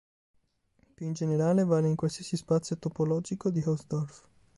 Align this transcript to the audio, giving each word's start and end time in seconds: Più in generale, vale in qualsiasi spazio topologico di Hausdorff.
Più 0.95 1.05
in 1.05 1.13
generale, 1.13 1.63
vale 1.63 1.87
in 1.87 1.95
qualsiasi 1.95 2.35
spazio 2.35 2.75
topologico 2.79 3.51
di 3.51 3.61
Hausdorff. 3.63 4.23